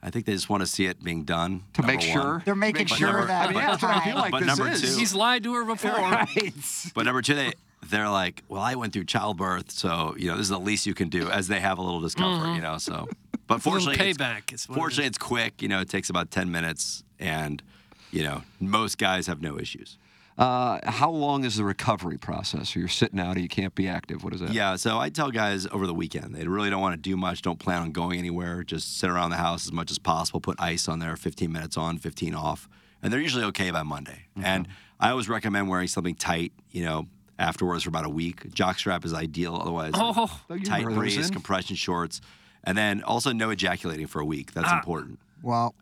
[0.00, 2.08] I think they just want to see it being done To number make one.
[2.12, 2.42] sure?
[2.44, 3.46] They're making But sure number- that.
[3.46, 4.80] I mean, yeah, that's what I feel like But this number is.
[4.80, 5.90] two- He's lied to her before.
[6.94, 7.52] But number two, they
[7.86, 10.94] they're like, well, I went through childbirth, so you know this is the least you
[10.94, 12.78] can do, as they have a little discomfort, you know.
[12.78, 13.08] So,
[13.46, 13.68] but Mm-hmm.
[13.68, 14.52] A little fortunately, it's, payback.
[14.52, 15.08] is what it fortunately, is.
[15.10, 15.62] it's quick.
[15.62, 17.62] You know, it takes about ten minutes, and
[18.10, 19.96] you know, most guys have no issues.
[20.36, 22.70] Uh, how long is the recovery process?
[22.72, 24.22] So you're sitting out, or you can't be active.
[24.22, 24.52] What is that?
[24.52, 27.42] Yeah, so I tell guys over the weekend they really don't want to do much,
[27.42, 30.54] don't plan on going anywhere, just sit around the house as much as possible, put
[30.60, 32.68] ice on there, 15 minutes on, 15 off,
[33.02, 34.26] and they're usually okay by Monday.
[34.40, 34.68] And
[35.00, 37.08] I always recommend wearing something tight, you know,
[37.38, 38.50] afterwards for about a week.
[38.50, 40.28] Jockstrap is ideal, otherwise Oh,
[40.64, 41.32] tight wear those briefs, in?
[41.32, 42.20] compression shorts,
[42.64, 44.52] and then also no ejaculating for a week.
[44.52, 45.18] That's important.
[45.42, 45.74] Well,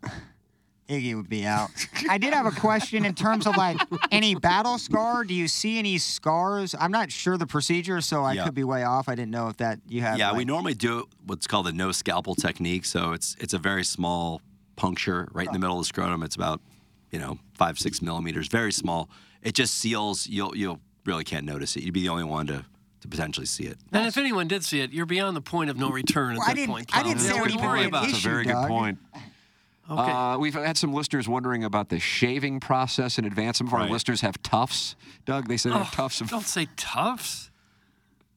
[0.87, 1.69] Iggy would be out.
[2.09, 3.77] I did have a question in terms of like
[4.11, 5.23] any battle scar.
[5.25, 6.73] Do you see any scars?
[6.79, 8.45] I'm not sure the procedure, so I Yeah.
[8.45, 9.09] could be way off.
[9.09, 10.17] I didn't know if that you have.
[10.17, 12.85] Yeah, we normally do what's called a no scalpel technique.
[12.85, 14.41] So it's it's a very small
[14.77, 15.61] puncture right in the oh.
[15.61, 16.23] middle of the scrotum.
[16.23, 16.61] It's about
[17.11, 19.09] you know five six millimeters, very small.
[19.41, 20.27] It just seals.
[20.27, 21.83] You'll you'll really can't notice it.
[21.83, 22.65] You'd be the only one to
[23.01, 23.77] to potentially see it.
[23.93, 26.47] And if anyone did see it, you're beyond the point of no return at Well,
[26.47, 26.89] I that didn't- point.
[26.97, 28.07] I didn't say Yeah, it would worry about it.
[28.11, 28.99] That's a very issue, good point.
[29.89, 30.11] Okay.
[30.11, 33.59] Uh, we've had some listeners wondering about the shaving process in advance.
[33.59, 33.89] Some of our Right.
[33.89, 34.97] listeners have tufts.
[35.25, 36.19] Doug, they say they have Oh, tufts.
[36.19, 37.49] Of, Don't say tufts.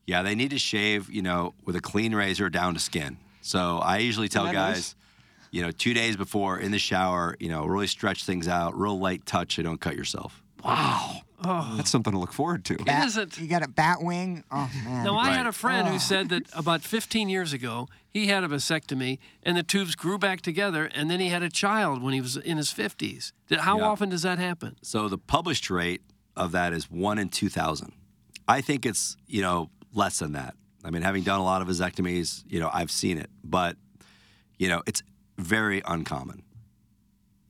[0.06, 1.10] Yeah, they need to shave.
[1.10, 3.16] You know, with a clean razor down to skin.
[3.40, 4.76] So I usually tell that guys.
[4.76, 4.94] nice?
[5.50, 8.96] You know, two days before in the shower, you know, really stretch things out, real
[9.00, 10.40] light touch, so don't cut yourself.
[10.62, 11.22] wow.
[11.44, 11.74] Oh.
[11.76, 12.76] That's something to look forward to.
[12.76, 13.38] Bat- isn't.
[13.38, 14.44] You got a bat wing.
[14.50, 15.04] Oh man.
[15.04, 15.92] Now, I had a friend Oh.
[15.92, 20.18] who said that about 15 years ago, he had a vasectomy and the tubes grew
[20.18, 23.32] back together, and then he had a child when he was in his 50s.
[23.48, 23.84] Did- How Yeah.
[23.86, 24.76] often does that happen?
[24.82, 26.02] So the published rate
[26.36, 27.92] of that is one in 2,000.
[28.46, 30.54] I think it's, you know, less than that.
[30.84, 33.76] I mean, having done a lot of vasectomies, you know, I've seen it, but,
[34.58, 35.02] you know, it's
[35.38, 36.42] very uncommon.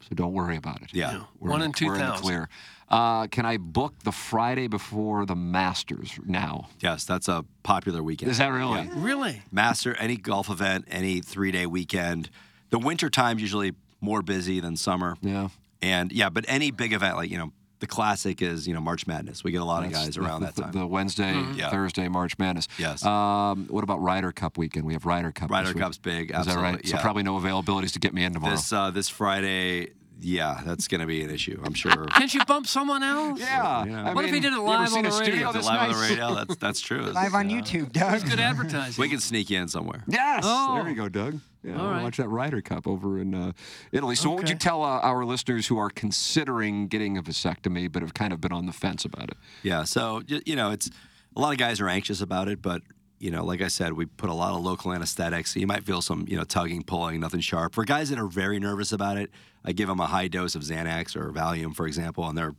[0.08, 0.90] So don't worry about it.
[0.92, 1.24] Yeah.
[1.38, 2.48] We're One in in the- we're in the 2,000.
[2.90, 3.00] Clear.
[3.00, 6.68] Uh, can I book the Friday before the Masters now?
[6.80, 8.30] Yes, that's a popular weekend.
[8.30, 8.80] Is that really?
[8.82, 8.90] Yeah.
[8.96, 9.42] Really?
[9.52, 12.30] Master, any golf event, any three day weekend.
[12.70, 15.16] The winter time's usually more busy than summer.
[15.22, 15.48] Yeah.
[15.82, 19.06] And yeah, but any big event, like, you know, the classic is, you know, March
[19.06, 19.42] Madness.
[19.42, 20.72] We get a lot of guys around the, that time.
[20.72, 21.70] The Wednesday, Yeah.
[21.70, 22.68] Thursday, March Madness.
[22.78, 23.02] Yes.
[23.04, 24.84] Um, what about Ryder Cup weekend?
[24.84, 25.50] We have Ryder Cup.
[25.50, 25.82] Ryder this week.
[25.82, 26.30] Cup's big.
[26.30, 26.74] Is that right?
[26.74, 28.54] absolutely, So probably no availabilities to get me in tomorrow.
[28.54, 29.92] This uh, this Friday,
[30.22, 31.60] yeah, that's going to be an issue.
[31.64, 32.04] I'm sure.
[32.10, 33.40] Can't you bump someone else?
[33.40, 33.84] yeah.
[33.84, 34.10] Yeah.
[34.10, 35.48] I What if he did it live on a the radio?
[35.50, 36.34] Is it this live on the radio?
[36.34, 37.02] That's that's true.
[37.02, 38.24] Live on YouTube, Doug.
[38.28, 39.00] Good advertising.
[39.00, 40.04] We can sneak you in somewhere.
[40.06, 40.42] Yes.
[40.46, 40.76] Oh.
[40.76, 41.40] There you go, Doug.
[41.62, 42.02] Yeah, All I'll right.
[42.02, 43.52] watch that Ryder Cup over in uh,
[43.92, 44.14] Italy.
[44.16, 48.00] So, what would you tell uh, our listeners who are considering getting a vasectomy but
[48.02, 49.36] have kind of been on the fence about it?
[49.62, 49.84] Yeah.
[49.84, 50.88] So you know, it's
[51.36, 52.82] a lot of guys are anxious about it, but
[53.20, 55.52] you know, like I said, we put a lot of local anesthetics.
[55.52, 57.74] So you might feel some, you know, tugging, pulling, nothing sharp.
[57.74, 59.30] For guys that are very nervous about it,
[59.62, 62.54] I give them a high dose of Xanax or Valium, for example, and they're,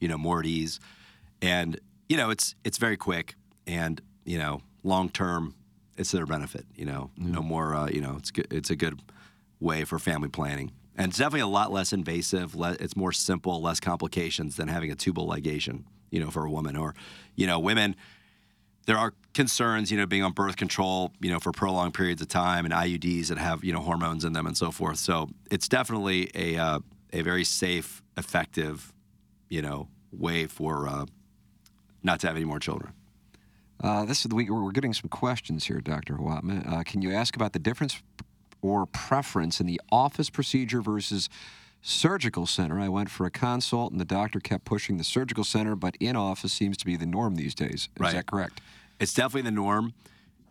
[0.00, 0.78] you know, more at ease.
[1.40, 5.54] And you know, it's it's very quick, and you know, long term,
[5.96, 6.66] it's their benefit.
[6.76, 7.74] You know, no more.
[7.74, 8.52] Uh, you know, it's good.
[8.52, 9.00] It's a good
[9.60, 10.72] way for family planning.
[10.94, 12.54] And it's definitely a lot less invasive.
[12.54, 16.50] Le- it's more simple, less complications than having a tubal ligation, you know, for a
[16.50, 16.76] woman.
[16.76, 16.94] Or,
[17.34, 17.96] you know, women,
[18.86, 22.28] there are concerns, you know, being on birth control, you know, for prolonged periods of
[22.28, 24.98] time and IUDs that have, you know, hormones in them and so forth.
[24.98, 26.80] So it's definitely a, uh,
[27.12, 28.92] a very safe, effective,
[29.48, 31.06] you know, way for uh,
[32.02, 32.92] not to have any more children.
[33.82, 36.16] Uh, this is the week we're we're getting some questions here, Dr.
[36.16, 36.64] Watman.
[36.66, 38.00] Uh, can you ask about the difference
[38.60, 41.28] or preference in the office procedure versus
[41.82, 42.80] surgical center?
[42.80, 46.16] I went for a consult, and the doctor kept pushing the surgical center, but in
[46.16, 47.72] office seems to be the norm these days.
[47.72, 48.14] Is Right.
[48.14, 48.60] that correct?
[49.00, 49.92] It's definitely the norm.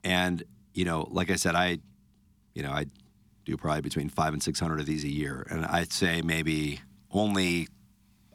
[0.03, 1.79] And, you know, like I said, I,
[2.53, 2.85] you know, I
[3.45, 5.47] do probably between five and 600 of these a year.
[5.49, 7.67] And I'd say maybe only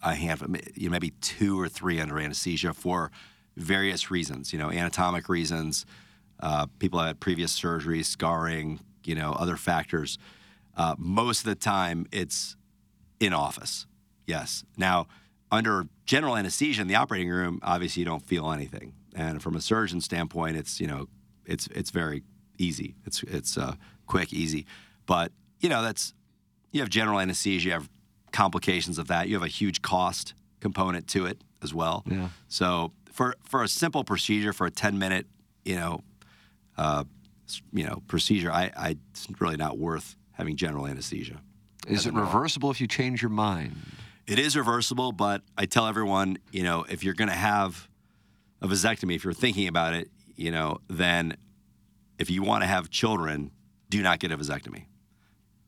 [0.03, 3.11] a handful, you know, maybe two or three under anesthesia for
[3.57, 5.87] various reasons, you know, anatomic reasons,
[6.41, 10.19] uh, people that had previous surgery, scarring, you know, other factors.
[10.77, 12.57] Uh, most of the time, it's
[13.21, 13.87] in office.
[14.27, 14.65] Yes.
[14.77, 15.07] Now,
[15.51, 18.95] under general anesthesia in the operating room, obviously you don't feel anything.
[19.15, 21.09] and from a surgeon standpoint, it's you know,
[21.47, 22.23] it's it's very
[22.59, 22.97] easy.
[23.05, 23.77] It's it's uh,
[24.07, 24.67] quick, easy,
[25.07, 26.13] but you know that's
[26.73, 27.89] you have general anesthesia, you have
[28.33, 29.29] complications of that.
[29.29, 32.05] You have a huge cost component to it as well.
[32.07, 32.29] Yeah.
[32.49, 35.27] So for for a simple procedure, for a ten minute,
[35.65, 36.03] you know,
[36.77, 37.05] uh,
[37.73, 41.41] you know procedure, I, I it's really not worth having general anesthesia.
[41.87, 43.77] Is it reversible if you change your mind?
[44.27, 47.89] It is reversible, but I tell everyone, you know, if you're going to have
[48.61, 51.37] a vasectomy, if you're thinking about it, you know, then
[52.19, 53.53] if you want to have children,
[53.89, 54.87] do not get a vasectomy.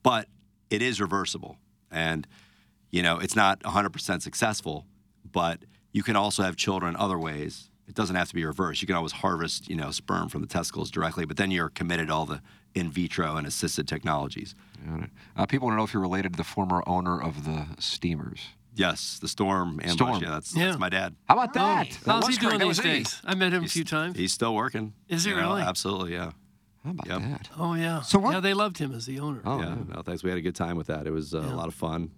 [0.02, 0.28] But
[0.70, 1.56] it is reversible.
[1.90, 2.26] And,
[2.90, 4.86] you know, it's not 100% successful,
[5.30, 5.60] but
[5.92, 7.70] you can also have children other ways.
[7.88, 8.82] It doesn't have to be reversed.
[8.82, 12.08] You can always harvest, you know, sperm from the testicles directly, but then you're committed
[12.08, 12.42] to all the
[12.74, 14.54] in vitro and assisted technologies.
[14.86, 15.10] Got it.
[15.36, 18.40] Uh, people want to know if you're related to the former owner of the steamers.
[18.74, 19.92] Yes, the Storm ambush.
[19.94, 20.22] Storm.
[20.22, 20.66] Yeah, that's, Yeah.
[20.66, 21.16] that's my dad.
[21.26, 21.90] How about that?
[22.04, 22.48] That How's he was great.
[22.50, 22.88] doing That these was easy.
[22.98, 23.22] days?
[23.24, 24.16] I met him a few times.
[24.18, 24.92] He's still working.
[25.08, 25.62] Is he You know, really?
[25.62, 26.30] Absolutely, yeah.
[26.84, 27.20] How about Yep.
[27.22, 27.48] that?
[27.58, 28.02] Oh yeah.
[28.02, 29.40] So what- Yeah, they loved him as the owner.
[29.44, 29.94] Oh, yeah, yeah.
[29.96, 30.22] no, thanks.
[30.22, 31.06] We had a good time with that.
[31.06, 31.54] It was uh, Yeah.
[31.54, 32.10] a lot of fun.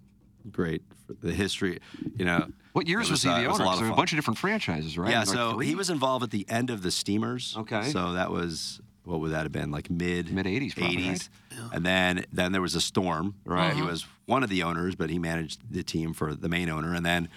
[0.51, 0.81] Great.
[1.07, 1.79] For the history,
[2.15, 2.47] you know.
[2.73, 3.63] What years it was, he uh, the it was owner?
[3.63, 5.11] a lot 'Cause of there were a bunch of different franchises, right?
[5.11, 5.67] Yeah, Like so three?
[5.67, 7.55] he was involved at the end of the Steamers.
[7.57, 7.83] Okay.
[7.91, 9.71] So that was what would that have been?
[9.71, 11.29] Like mid Mid 80s probably, 80s.
[11.73, 13.35] And then then there was a Storm.
[13.45, 13.73] Right.
[13.75, 16.93] He was one of the owners, but he managed the team for the main owner.
[16.93, 17.27] And then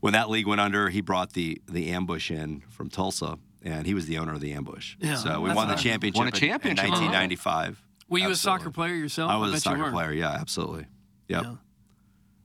[0.00, 3.94] when that league went under, he brought the the Ambush in from Tulsa, and he
[3.94, 4.96] was the owner of the Ambush.
[5.00, 6.18] Yeah, so we won the championship.
[6.18, 6.84] Won a in- championship.
[6.86, 7.00] in Uh-huh.
[7.04, 7.82] 1995.
[8.08, 9.30] Were you a soccer player yourself?
[9.30, 10.12] I was bet a soccer player.
[10.12, 10.86] Yeah, absolutely.
[11.28, 11.42] Yep.
[11.44, 11.54] Yeah.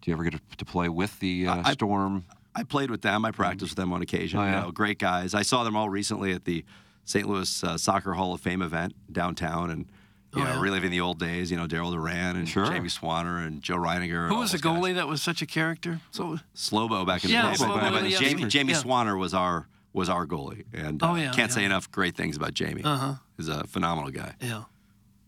[0.05, 2.25] Do you ever get to, to play with the uh, I- Storm?
[2.57, 3.25] I played with them.
[3.25, 4.39] I practiced with them on occasion.
[4.39, 4.59] Oh, yeah?
[4.59, 5.33] You know, great guys.
[5.33, 6.63] I saw them all recently at the
[7.03, 7.27] St.
[7.27, 9.87] Louis uh, Soccer Hall of Fame event downtown, and
[10.33, 10.61] you Oh, know, yeah.
[10.61, 11.49] reliving the old days.
[11.51, 12.65] You know, Daryl Doran and Sure.
[12.67, 14.29] Jamie Swanner and Joe Reiniger.
[14.29, 14.83] Who was the those guys.
[14.83, 15.99] goalie that was such a character?
[16.11, 17.63] So Slobo back in Yeah, the day.
[17.65, 18.47] Slobo, but, but yeah, Jamie, yeah.
[18.47, 18.81] Jamie Yeah.
[18.83, 22.37] Swanner was our was our goalie, and uh, Oh, yeah, can't say enough great things
[22.37, 22.83] about Jamie.
[22.83, 23.15] Uh-huh.
[23.37, 24.33] He's a phenomenal guy.
[24.41, 24.63] yeah,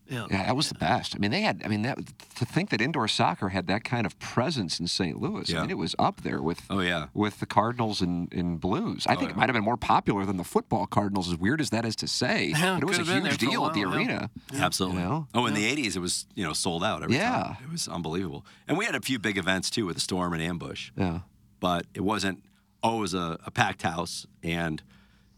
[0.09, 0.25] yeah.
[0.29, 1.15] Yeah, that was the best.
[1.15, 1.61] I mean, they had.
[1.65, 1.97] I mean, that
[2.35, 5.19] to think that indoor soccer had that kind of presence in St.
[5.21, 5.49] Louis.
[5.49, 5.61] I Yeah.
[5.61, 6.61] mean, it was up there with.
[6.69, 7.07] Oh yeah.
[7.13, 10.25] With the Cardinals and, and Blues, I oh, think it might have been more popular
[10.25, 11.31] than the football Cardinals.
[11.31, 13.31] As weird as that is to say, Yeah, but it was a could have been
[13.31, 13.95] huge a deal at the yeah.
[13.95, 14.29] arena.
[14.53, 15.01] Absolutely.
[15.01, 15.27] You know?
[15.33, 17.31] Oh, in the '80s, it was you know sold out every Yeah.
[17.43, 17.57] time.
[17.63, 18.45] It was unbelievable.
[18.67, 20.91] And we had a few big events too with the Storm and Ambush.
[20.95, 21.19] Yeah.
[21.59, 22.43] but it wasn't
[22.83, 24.27] oh, always a, a packed house.
[24.43, 24.81] And,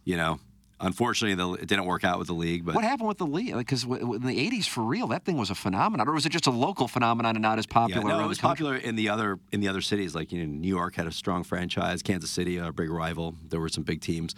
[0.04, 0.40] you know,
[0.80, 2.65] unfortunately, the, it didn't work out with the league.
[2.65, 3.56] But What happened with the league?
[3.56, 6.32] Because w- in the '80s, for real, that thing was a phenomenon, or was it
[6.32, 8.10] just a local phenomenon and not as yeah, popular?
[8.10, 10.15] no, it was popular in the other in the other cities.
[10.15, 12.02] Like you know, New York had a strong franchise.
[12.02, 13.36] Kansas City, a big rival.
[13.48, 14.36] There were some big teams,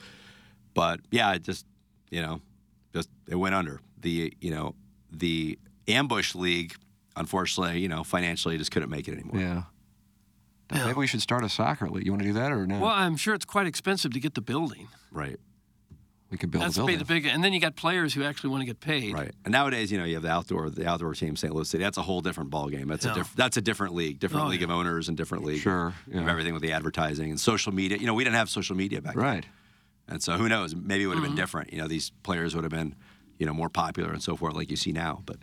[0.73, 1.65] but yeah, it just
[2.09, 2.41] you know,
[2.93, 3.81] just it went under.
[3.99, 4.75] The you know
[5.11, 6.75] the ambush league,
[7.15, 9.41] unfortunately, you know, financially just couldn't make it anymore.
[9.41, 9.63] Yeah.
[10.73, 10.85] Yeah.
[10.85, 12.05] Maybe we should start a soccer league.
[12.05, 12.79] You want to do that or no?
[12.79, 14.87] Well, I'm sure it's quite expensive to get the building.
[15.11, 15.37] Right.
[16.31, 16.97] We could build That's a to building.
[16.99, 19.13] the big, and then you got players who actually want to get paid.
[19.13, 19.31] Right.
[19.45, 21.53] And nowadays, you know, you have the outdoor the outdoor team, St.
[21.53, 21.83] Louis City.
[21.83, 22.87] That's a whole different ballgame.
[22.87, 23.11] That's Yeah.
[23.11, 24.65] a diff- that's a different league, different Oh, league yeah.
[24.67, 25.61] of owners and different league.
[25.61, 26.29] Sure, Of yeah.
[26.31, 27.97] everything with the advertising and social media.
[27.97, 29.23] You know, we didn't have social media back then.
[29.23, 29.45] Right.
[30.07, 30.75] And so who knows?
[30.75, 31.35] Maybe it would have Mm-hmm.
[31.35, 31.73] been different.
[31.73, 32.95] You know, these players would have been,
[33.37, 35.21] you know, more popular and so forth, like you see now.
[35.25, 35.37] But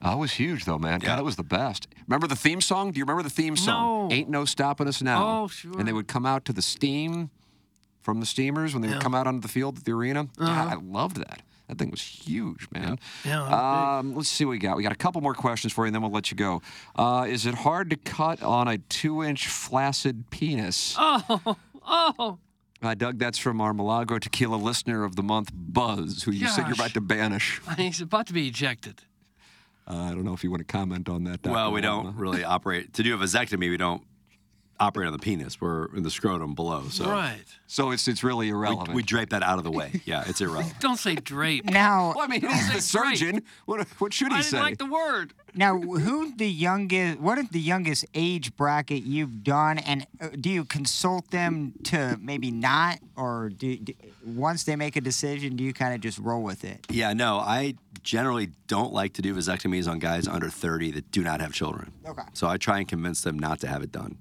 [0.00, 1.00] Oh, it was huge though, man.
[1.00, 1.18] God, Yeah.
[1.18, 1.88] it was the best.
[2.06, 2.92] Remember the theme song?
[2.92, 4.08] Do you remember the theme song?
[4.08, 4.14] No.
[4.14, 5.26] Ain't no stopping us now.
[5.42, 5.76] Oh, sure.
[5.78, 7.30] And they would come out to the steam
[8.08, 8.96] from the steamers when they would Yeah.
[9.00, 9.02] Uh-huh.
[9.02, 10.28] come out onto the field at the arena.
[10.38, 11.42] God, I loved that.
[11.66, 12.98] That thing was huge, man.
[13.22, 13.52] Yeah, it was
[14.00, 14.78] Um, let's see what we got.
[14.78, 16.62] We got a couple more questions for you, and then we'll let you go.
[16.96, 20.96] Uh, is it hard to cut on a two-inch flaccid penis?
[21.06, 22.38] Oh, oh.
[22.82, 26.64] Uh, Doug, that's from our Milagro Tequila listener of the month, Buzz, who you said
[26.66, 27.60] you're about to banish.
[27.76, 29.02] He's about to be ejected.
[29.86, 31.42] Uh, I don't know if you want to comment on that.
[31.42, 31.52] Dr.
[31.54, 32.04] well, we Waltman.
[32.04, 33.68] don't really operate to do a vasectomy.
[33.70, 34.02] We don't
[34.80, 35.60] operate on the penis.
[35.60, 36.84] We're in the scrotum below.
[36.88, 37.44] So Right.
[37.66, 38.94] So it's it's really we, irrelevant.
[38.94, 39.92] we drape that out of the way.
[40.04, 40.74] Yeah, it's irrelevant.
[40.80, 41.64] Don't say drape.
[41.66, 43.42] Now, well, I mean, he's the surgeon.
[43.66, 44.38] What what should he say?
[44.38, 44.60] I didn't say?
[44.60, 45.34] like the word.
[45.54, 47.18] now, who the youngest?
[47.20, 49.78] What is the youngest age bracket you've done?
[49.78, 53.92] And uh, do you consult them to maybe not, or do, do
[54.24, 56.86] once they make a decision, do you kind of just roll with it?
[56.90, 61.22] Yeah, no, I generally don't like to do vasectomies on guys under 30 that do
[61.22, 61.92] not have children.
[62.06, 62.22] Okay.
[62.32, 64.16] So I try and convince them not to have it done.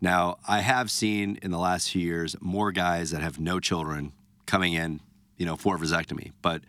[0.00, 4.12] Now, I have seen in the last few years more guys that have no children
[4.44, 5.00] coming in,
[5.36, 6.32] you know, for vasectomy.
[6.42, 6.62] But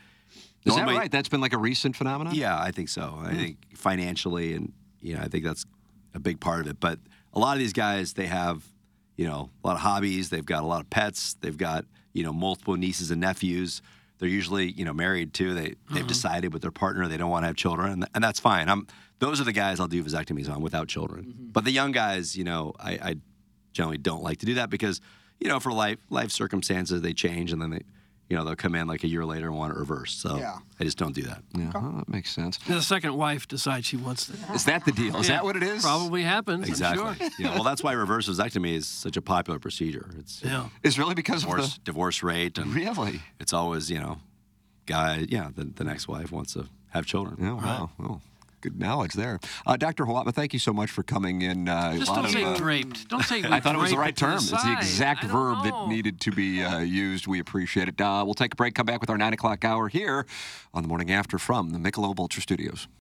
[0.66, 1.12] Is that right?
[1.12, 2.36] That's been like a recent phenomenon.
[2.36, 3.20] Yeah, I think so.
[3.22, 3.38] I hmm.
[3.38, 5.66] think financially, and you know, I think that's
[6.14, 6.80] a big part of it.
[6.80, 7.00] But
[7.34, 8.64] a lot of these guys, they have,
[9.16, 10.30] you know, a lot of hobbies.
[10.30, 11.36] They've got a lot of pets.
[11.42, 13.82] They've got, you know, multiple nieces and nephews.
[14.20, 15.54] They're usually, you know, married too.
[15.54, 16.08] They they've uh-huh.
[16.08, 18.70] decided with their partner they don't want to have children, and, and that's fine.
[18.70, 18.88] I'm
[19.20, 21.26] those are the guys I'll do vasectomies on without children.
[21.26, 21.48] Mm-hmm.
[21.52, 23.16] But the young guys, you know, I, I
[23.74, 25.02] generally don't like to do that because,
[25.40, 27.82] you know, for life life circumstances, they change, and then they,
[28.30, 30.20] you know, they'll come in like a year later and want it reversed.
[30.22, 30.58] So Yeah.
[30.80, 31.44] I just don't do that.
[31.58, 32.58] Yeah, well, that makes sense.
[32.58, 34.34] The second wife decides she wants to.
[34.54, 35.16] Is that the deal?
[35.18, 35.82] Is Yeah, that what it is?
[35.84, 36.68] Probably happens.
[36.68, 37.06] Exactly.
[37.06, 37.30] I'm sure.
[37.40, 37.54] yeah.
[37.56, 40.10] Well, that's why reverse vasectomy is such a popular procedure.
[40.20, 40.68] It's Yeah.
[40.84, 43.22] It's really because of divorce the divorce rate, and really.
[43.40, 44.18] it's always you know,
[44.86, 45.26] guy.
[45.30, 47.38] Yeah, the, the next wife wants to have children.
[47.40, 47.90] Yeah, wow.
[47.98, 48.22] Well, oh.
[48.68, 49.40] Good knowledge there.
[49.66, 50.04] Uh, Dr.
[50.04, 51.70] Hawatmeh, thank you so much for coming in.
[51.70, 53.08] Uh, Just don't of, say uh, draped.
[53.08, 53.42] Don't say.
[53.46, 54.34] I thought it was the right term.
[54.34, 57.28] It's the exact verb that needed to be uh, used.
[57.28, 58.02] We appreciate it.
[58.02, 60.26] Uh, we'll take a break, come back with our 9 o'clock hour here
[60.74, 62.90] on the morning after from the Michelob Ultra Studios.